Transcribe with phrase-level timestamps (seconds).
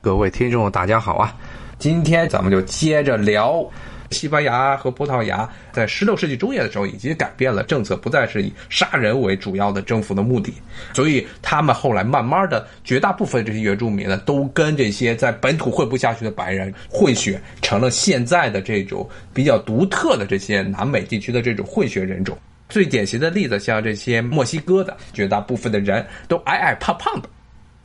[0.00, 1.34] 各位听众，大家好啊！
[1.76, 3.68] 今天咱们就接着聊
[4.10, 10.54] 西班牙和葡萄牙在十六世纪中叶的时候已经改变了政策，不再是以杀人为主要的征服的目的，
[10.94, 22.38] 所以他们后来慢慢的绝大部分这些原住民呢，都跟这些在本土混不下去的白人混血，成了现在的这种比较独特的这些南美地区的这种混血人种。
[22.68, 27.28] 最典型的例子，像这些墨西哥的绝大部分的人都矮矮胖胖的。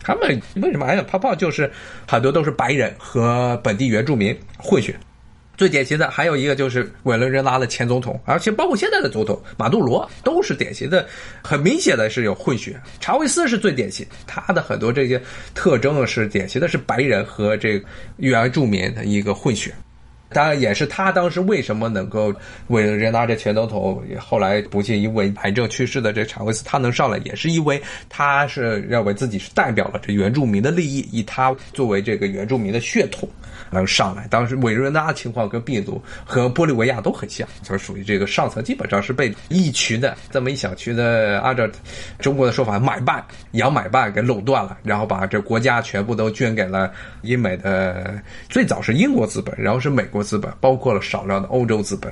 [0.03, 1.33] 他们为什么还有泡泡？
[1.33, 1.71] 就是
[2.07, 4.95] 很多都是白人和本地原住民混血。
[5.55, 11.07] 最典型的还有一个就是委内瑞拉的前总统，而且包括现在的总统马杜罗都是典型的，
[11.43, 12.75] 很明显的是有混血。
[12.99, 15.21] 查韦斯是最典型，他的很多这些
[15.53, 19.71] 特征是典型的是白人和这个原住民的一个混血。
[20.33, 22.33] 当然，也是他当时为什么能够
[22.67, 33.29] 委内拉这前总统后来不幸因为癌症去世的这查韦斯，他能上来，也是因为他是认为自己是代表了这原住民的利益，以他作为这个原住民的血统
[33.69, 34.27] 能上来。
[34.27, 41.69] 当时委内瑞拉情况跟秘鲁和玻利维亚都很像，就是属于这个上层基本上是被一群的这么一小群的，按照
[42.17, 48.15] 中国的说法买办、洋买办给垄断了，然后把这国家全部都捐给了英美的，
[48.49, 50.22] 最早是英国资本，然后是美国。
[50.23, 52.11] 资本包括了少量的欧洲资本，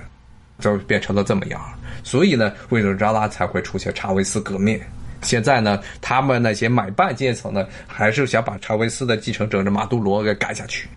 [0.59, 1.61] 就变成了这么样。
[2.03, 4.79] 所以呢，委内瑞拉才会出现查韦斯革命。
[5.21, 10.87] 现在呢，他们那些买办阶层呢，还是想把查韦斯的继承者的马杜罗给赶下去。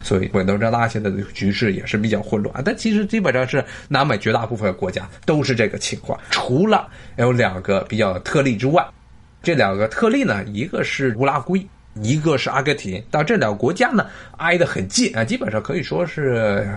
[0.00, 2.62] 所以委内瑞拉现在的局势也是比较混乱。
[2.64, 8.84] 但其实基本上是南美绝大部分国家都是这个情况，除了有两个比较特例之外。
[9.42, 11.64] 这两个特例呢，一个是乌拉圭。
[12.02, 16.68] 一个是阿根廷，但这两个国家呢挨得很近啊，基本上可以说是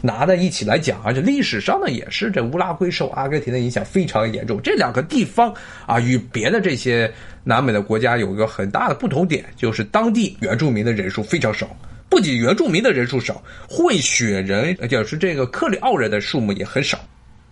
[0.00, 4.60] 拿在一起来讲，而且历史上呢也是这乌拉圭受阿根廷的影响非常严重。
[4.62, 5.54] 这两个地方
[5.86, 7.12] 啊，与别的这些
[7.44, 11.76] 南美的国家有一个很大的不同点，就是当地原住民的人数非常少，
[12.08, 16.98] 不仅原住民的人数少，混血人就是这个克里奥人的数目也很少。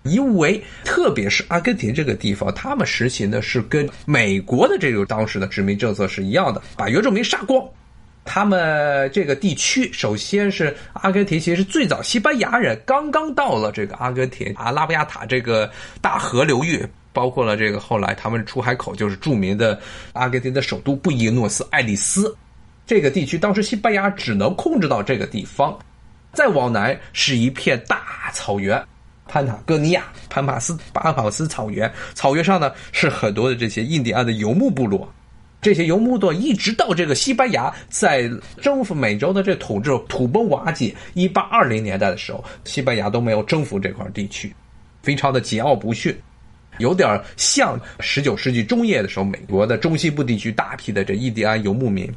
[0.05, 7.63] 因为特别是阿根廷这个地方，他们实行的是跟美国的这个当时的殖民政策是一样的，把原住民杀光。
[8.24, 14.52] 他们这个地区，首先是阿根廷，其实最早西班牙人刚刚到了这个阿根廷。
[14.55, 15.69] 啊，拉布亚塔这个
[16.01, 19.80] 大河流域，包括了这个后来他们出海口就是著名的
[20.13, 22.35] 阿根廷的首都布宜诺斯艾利斯。
[22.86, 25.77] 这个地区，当时西班牙只能控制到这个地方，
[26.33, 28.80] 再往南是一片大草原。
[29.30, 35.08] 潘塔哥尼亚、潘帕斯、巴考斯草原，草原上呢是很多的这些印第安的游牧部落，
[35.63, 38.29] 这些游牧部落一直到这个西班牙在
[38.61, 44.52] 征服美洲的这统治土崩瓦解，一八二零年代的时候，西班牙都没有征服这块地区，
[45.01, 46.12] 非常的桀骜不驯，
[46.79, 52.12] 有点像十九世纪中叶的时候美国的中西部地区大批的这印第安游牧民，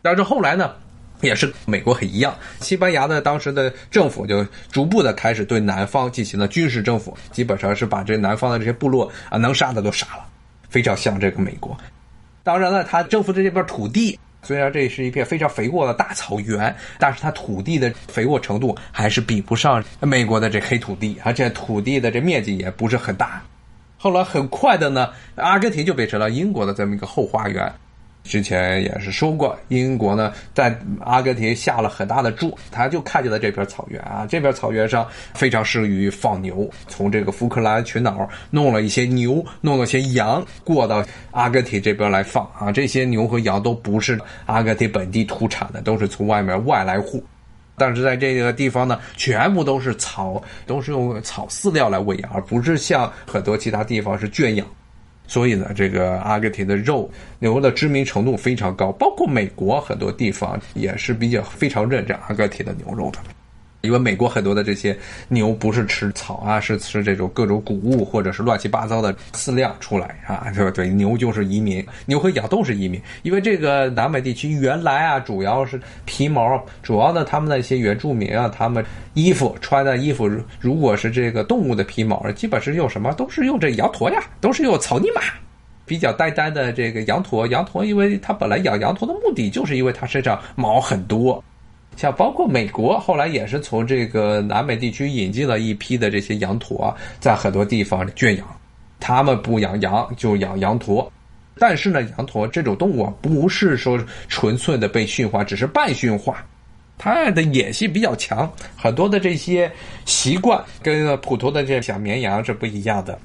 [0.00, 0.70] 但是后来呢？
[1.22, 10.24] 也是美国很一样，西班牙的当时的政府就逐步的开始对南方进行了军事征服，基本上是把这南方的这些部落啊能杀的都杀了，
[10.68, 11.76] 非常像这个美国。
[12.42, 23.40] 当然了，他征服的这片土地，虽然这是一片非常肥沃的大草原，但是它土地的肥沃程度还是比不上美国的这黑土地，而且土地的这面积也不是很大。
[23.96, 27.72] 后来很快的呢，阿根廷就变成了英国的这么一个后花园。
[28.24, 47.22] 之前也是说过，英国呢在阿根廷下了很大的注，他就看见了这片草原啊，这片草原上非常适于放牛，从这个福克兰群岛弄了一些牛，弄了些羊过到阿根廷这边来放啊，这些牛和羊都不是阿根廷本地土产的，都是从外面外来户，
[47.76, 54.66] 但是在这个地方呢，全部都是草，都是用草饲料来喂养，而不是像很多其他地方是圈养。
[55.32, 63.18] 所以呢，这个阿根廷的肉牛的知名程度非常高，包括美国很多地方也是比较非常认这阿根廷的牛肉的。
[63.82, 64.96] 因为美国很多的这些
[65.28, 70.70] 牛不是吃草啊，是吃这种各种谷物或者是乱七八糟的饲料出来啊，对吧？
[70.70, 73.00] 对，牛就是移民，牛和羊都是移民。
[73.22, 78.84] 因为这个南美地区原来啊，主要是皮毛，主要呢，他们那些原住民啊，他们
[79.14, 80.30] 衣服穿的衣服，
[80.60, 83.12] 如果是这个动物的皮毛，基本是用什么？
[83.14, 85.20] 都是用这羊驼呀，都是用草泥马，
[85.84, 87.46] 比较呆呆的这个羊驼。
[87.48, 91.42] 羊驼，因为它本来养羊驼的目的，就是因为它身上毛很多。
[91.96, 98.46] 像包括美国后来也是从这个南美地区引进了一批的这些羊驼，在很多地方圈养，
[98.98, 101.12] 他们不养羊就养羊驼，
[101.58, 106.44] 但是呢，羊驼这种动物啊，不是说纯粹的被驯化，只是半驯化，
[106.98, 109.70] 它的野性比较强，很多的这些
[110.04, 113.18] 习惯跟普通的这小绵羊是不一样的。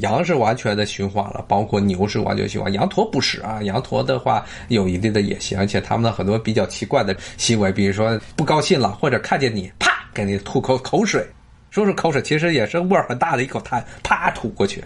[0.00, 3.62] 羊是完全的驯化了，包括牛是完全驯化，羊驼不是啊。
[3.62, 11.26] 羊驼的话有一定的野性，而且它们的很多比较奇怪的行为，比如说不高兴了，或者看见你，啪给你吐口口水，
[11.70, 14.82] 说是口水，其实也是味儿很大的一口痰，啪吐过去。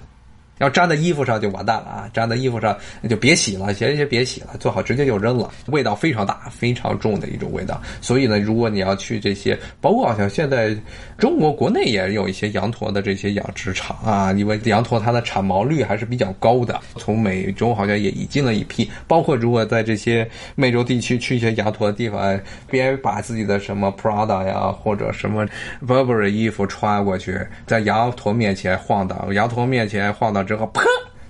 [0.58, 2.10] 要粘在衣服上就完蛋了啊！
[2.14, 5.50] 粘在衣服上那就别洗了，行行别洗了，最好直接就扔了。
[5.66, 7.82] 味道非常大，非常重的一种味道。
[8.00, 10.76] 所以呢，如果你要去这些，包括好像现在
[11.18, 16.80] 中国国内也有一些羊驼的这些养殖场啊，因为羊驼它的产毛率还是比较高的。
[16.96, 22.40] 从美洲好像也引进了一批，包括如果在这些美洲地区去一些羊驼的地方，
[22.70, 25.44] 别把自己的什么 Prada 呀或者什么
[25.84, 27.36] Burberry 衣服穿过去，
[27.66, 30.43] 在羊驼面前晃荡，羊驼面前晃荡。
[30.44, 30.84] 之后，砰，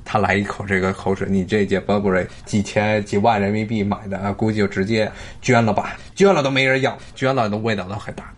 [0.05, 8.33] 他来一口这个口水，你这届 Burberry 几千几万人民币买的啊，估计就直接捐了吧，捐了都没人要，捐了的味道都很大。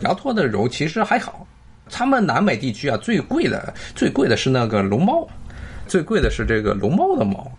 [0.00, 1.46] 羊驼的肉其实还好，
[1.90, 5.26] 他们南美地区啊最贵的最贵的是那个龙猫，
[5.86, 7.50] 最贵的是这个龙猫的猫。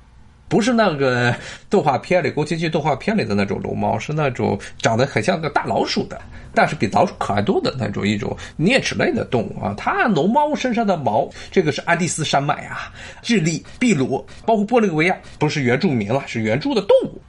[0.55, 1.35] 不是那个
[1.69, 6.17] 动画片里宫崎骏动画片里的那种龙猫，是那种长得很像个大老鼠的，
[6.53, 9.75] 但是比老鼠可爱多的那种一种啮齿类的动物啊。
[9.77, 12.89] 它龙猫身上的毛，这个是安第斯山脉啊，
[13.21, 17.19] 智利、秘鲁，包括玻利维亚，不是原住民了，是原住的动物。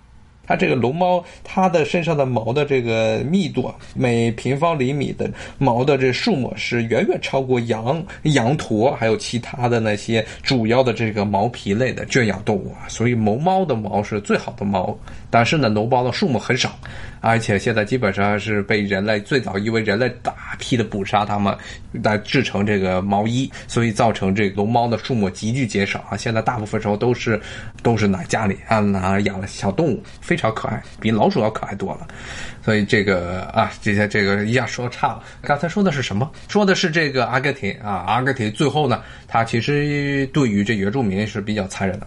[0.47, 12.89] 它这个龙猫，它的身上的毛的这个密度啊，每平方厘米的毛的这数目是远远超过羊、羊驼，还有其他的那些主要的这个毛皮类的圈养动物啊。
[12.89, 14.97] 所以龙猫的毛是最好的毛，
[15.31, 16.79] 但是呢，龙猫的数目很少。
[17.23, 21.57] 而且现在基本上是被人类最早因为人类大批的捕杀它们，
[21.91, 26.17] 来制成这个毛衣，所以造成这龙猫的数目急剧减少啊。
[26.17, 27.41] 现在大部分时候都是
[27.83, 32.07] 都是拿家里啊拿养了小动物，非非常可爱，比老鼠要可爱多了。
[32.63, 35.23] 所以这个啊，这些这个一下说差了。
[35.41, 36.31] 刚才说的是什么？
[36.47, 42.07] 说的是这个阿根廷啊，阿根廷最后呢，他其实对于这原住民是比较残忍的。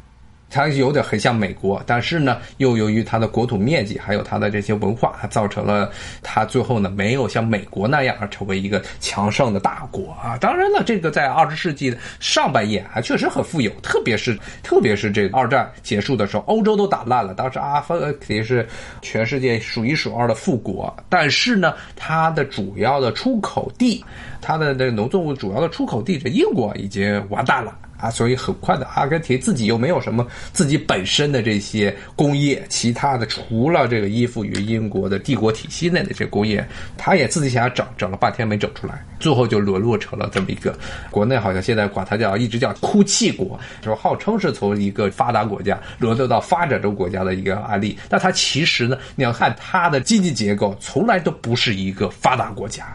[0.49, 5.91] 它有点很像美国，但是呢，又由于它的国土面积，还有它的这些文化，造成了
[6.23, 10.37] 它最后呢没有像美国那样成为一个强盛的大国啊。
[10.41, 18.67] 当然了，这个在二十世纪的上半叶还确实很富有，特别是特别是这个二战结束的时候，欧洲都打烂了，当时阿富汗肯定是
[19.01, 20.95] 全世界数一数二的富国。
[21.09, 24.03] 但是呢，它的主要的出口地，
[24.41, 27.77] 它的那个农作物主要的出口地，这英国已经完蛋了。
[27.99, 36.65] 啊，所以很快的，阿根廷自己又没有什么自己本身的这些工业，其他的除了这个依附于英国的帝国体系内的这些工业，
[36.97, 40.77] 他也自己想要整，整了半天没整出来，最后就沦落成了这么一个
[41.11, 52.85] 国内好像现在管它叫一直叫哭泣国，就号称是从一个发达国家沦落到发展中国家的一个案例，但它其实呢，你要看它的经济结构，从来都不是一个发达国家。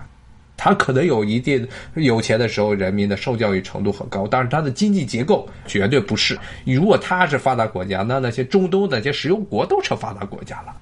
[0.57, 6.39] 他可能有一定有钱的时候，人民的受教育程度很高，但是他的经济结构绝对不是。
[6.65, 10.75] 如果他是发达国家，那那些中东那些石油国都成发达国家了，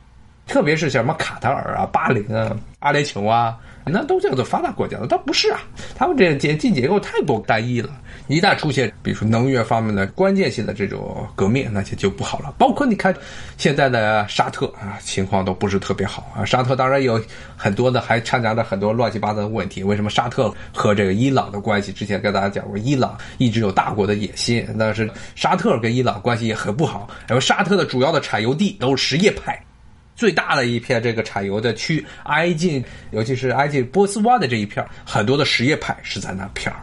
[0.52, 3.56] 特别是像什么卡塔尔啊、巴林啊、阿联酋啊。
[3.84, 5.58] 那都叫做发达国家了，但不是啊，
[5.96, 7.90] 他们这经济结构太过单一了。
[8.28, 12.54] 一旦出现，比如说能源方面的关键性的这种革命，那就就不好了。
[12.56, 13.12] 包括你看，
[13.58, 16.44] 现在的沙特啊，情况都不是特别好啊。
[16.44, 17.20] 沙特当然有
[17.56, 19.82] 很多的，还掺杂着很多乱七八糟的问题。
[19.82, 21.93] 为什么沙特和这个伊朗的关系？
[21.93, 27.08] 之前跟大家讲过，伊朗一直有大国的野心，但是沙特跟伊朗关系也很不好。
[27.26, 29.60] 然后沙特的主要的产油地都是什叶派。
[30.22, 32.80] 最大的一片这个产油的区，挨近，
[33.11, 36.78] 尤其是挨近波斯湾的这一片，很多的什叶派是在那片儿，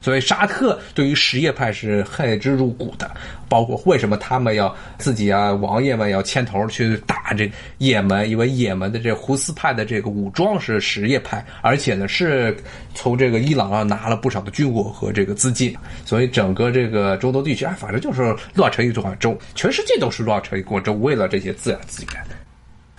[0.00, 3.08] 所以沙特对于什叶派是恨之入骨的。
[3.48, 12.56] 包括为什么他们要自己啊，王爷们要牵头去打这也门，因为也门的这胡斯派的这个武装是什叶派，而且呢是
[12.96, 15.72] 从这个伊朗啊拿了不少的军火和这个资金，
[16.04, 22.41] 所以整个这个中东地区啊，反正就是乱成一团粥，全世界都是乱成一锅粥，为了这些自然资源。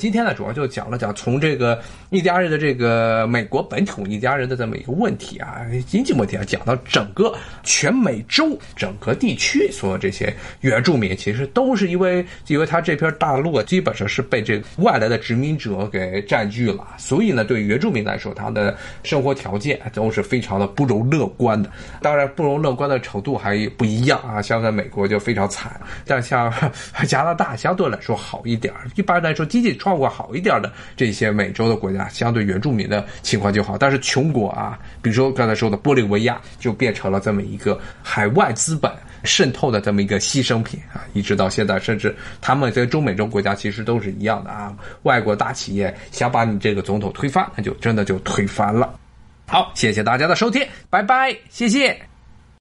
[0.03, 7.33] 今天呢，主要就讲了讲从这个印第安人的这个美国本土印第安人的这么一个问题啊，经济问题啊，讲到整个
[7.63, 21.71] 全美洲整个地区所有这些原住民，其实都是因为因为他这片大陆啊基本上是被这个外来的殖民者给占据了，所以呢，对原住民来说，他的生活条件都是非常的不容乐观的。
[22.01, 26.53] 当然，不容乐观的程度还不一样啊，像在美国就非常惨，但像
[27.07, 28.73] 加拿大相对来说好一点。
[28.97, 29.79] 一般来说，经济。
[29.83, 33.77] 创过好一点的这些美洲的国家，相对原住民的情况就好。
[33.77, 38.91] 但是穷国啊，比如说刚才说的玻利维亚，就变成了这么一个海外资本
[39.23, 41.05] 渗透的这么一个牺牲品啊！
[41.13, 44.75] 一直到现在，甚至他们在中美洲国家其实都是一样的啊。
[45.03, 48.99] 外国大企业想把你这个总统推翻，那就真的就推翻了。
[49.47, 52.12] 好，谢谢大家的收听，拜拜，谢谢。